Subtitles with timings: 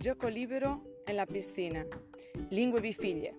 [0.00, 1.86] Gioco libero en la piscina.
[2.48, 3.36] Lingue bifiglie.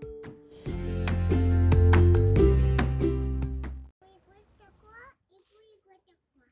[3.97, 4.93] Poi questo qua
[5.31, 6.45] e poi questo qua.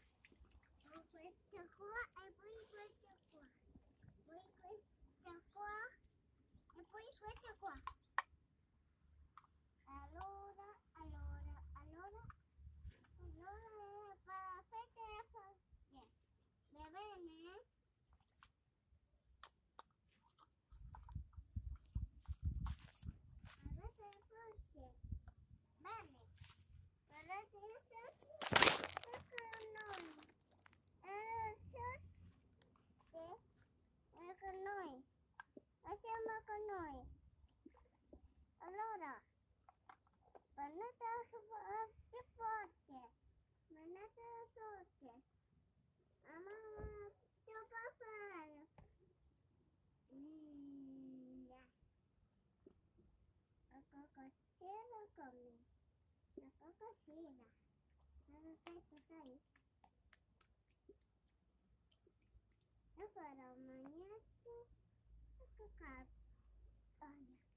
[0.90, 1.94] Poi questo qua
[2.26, 3.09] e poi questo qua.
[36.80, 37.03] Noi.
[38.59, 39.22] Allora,
[40.53, 41.06] guardate
[42.09, 43.11] che forte.
[43.67, 44.22] Guardate
[44.53, 45.22] forte.
[46.23, 47.11] Mamma,
[47.44, 48.67] che fa fare?
[50.14, 51.66] Mm, yeah.
[53.72, 55.58] Ecco cos'era con me.
[56.36, 57.58] Ecco cos'era.
[58.32, 59.39] Aspetta, sai?
[62.95, 64.67] Io farò un magnetto.
[65.39, 66.19] Ecco qua.
[67.02, 67.48] Oh, yeah.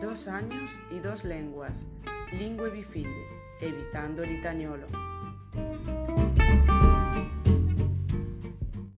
[0.00, 1.88] Dos años y dos lenguas.
[2.32, 3.10] Lingue bifiglie.
[3.60, 5.15] Evitando l'italiano.